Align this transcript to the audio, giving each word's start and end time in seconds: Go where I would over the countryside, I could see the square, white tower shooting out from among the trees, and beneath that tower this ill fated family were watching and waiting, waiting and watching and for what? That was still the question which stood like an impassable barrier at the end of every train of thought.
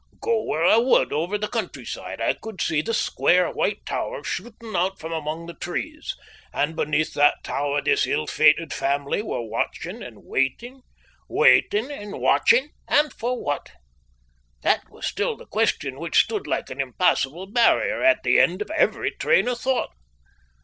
Go 0.19 0.41
where 0.45 0.65
I 0.65 0.77
would 0.77 1.13
over 1.13 1.37
the 1.37 1.47
countryside, 1.47 2.19
I 2.19 2.33
could 2.33 2.59
see 2.59 2.81
the 2.81 2.91
square, 2.91 3.51
white 3.51 3.85
tower 3.85 4.23
shooting 4.23 4.75
out 4.75 4.97
from 4.97 5.11
among 5.13 5.45
the 5.45 5.53
trees, 5.53 6.15
and 6.51 6.75
beneath 6.75 7.13
that 7.13 7.43
tower 7.43 7.83
this 7.83 8.07
ill 8.07 8.25
fated 8.25 8.73
family 8.73 9.21
were 9.21 9.43
watching 9.43 10.01
and 10.01 10.23
waiting, 10.23 10.81
waiting 11.29 11.91
and 11.91 12.19
watching 12.19 12.69
and 12.87 13.13
for 13.13 13.39
what? 13.43 13.73
That 14.63 14.89
was 14.89 15.05
still 15.05 15.37
the 15.37 15.45
question 15.45 15.99
which 15.99 16.23
stood 16.23 16.47
like 16.47 16.71
an 16.71 16.81
impassable 16.81 17.45
barrier 17.45 18.03
at 18.03 18.23
the 18.23 18.39
end 18.39 18.63
of 18.63 18.71
every 18.71 19.11
train 19.11 19.47
of 19.47 19.59
thought. 19.59 19.91